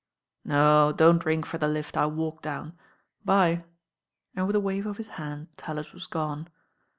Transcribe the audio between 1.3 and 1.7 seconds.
for the